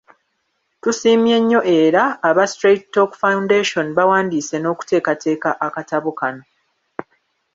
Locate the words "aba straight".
2.29-2.83